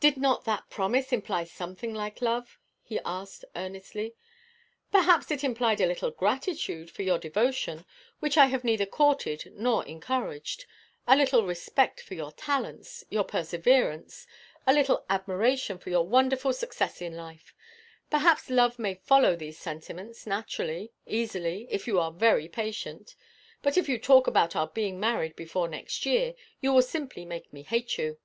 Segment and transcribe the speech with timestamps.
[0.00, 4.14] 'Did not that promise imply something like love?' he asked, earnestly.
[4.92, 7.86] 'Perhaps it implied a little gratitude for your devotion,
[8.20, 10.66] which I have neither courted nor encouraged;
[11.06, 14.26] a little respect for your talents, your perseverance
[14.66, 17.54] a little admiration for your wonderful success in life.
[18.10, 23.14] Perhaps love may follow these sentiments, naturally, easily, if you are very patient;
[23.62, 27.50] but if you talk about our being married before next year, you will simply make
[27.50, 28.18] me hate you.'